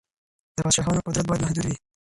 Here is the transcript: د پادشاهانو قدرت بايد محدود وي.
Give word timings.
د 0.55 0.57
پادشاهانو 0.65 1.05
قدرت 1.07 1.25
بايد 1.27 1.41
محدود 1.43 1.59
وي. 1.65 1.75